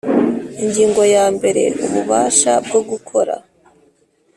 [0.63, 3.35] Ingingo ya mbere Ububasha bwo gukora